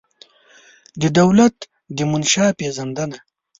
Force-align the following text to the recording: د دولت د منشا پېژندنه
د 1.01 1.03
دولت 1.19 1.55
د 1.95 1.97
منشا 2.11 2.47
پېژندنه 2.59 3.17